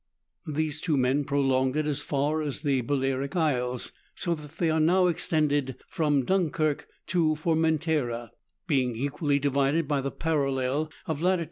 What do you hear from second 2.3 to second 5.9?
as the Balearic Isles, so that the arc now extended